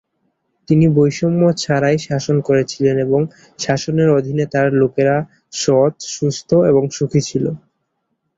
[0.69, 5.15] তিনি বৈষম্য ছাড়াই শাসন করেছিলেন, এবং তার শাসনের অধীনে তার লোকেরা
[5.53, 7.45] সৎ, সুস্থ এবং সুখী ছিল।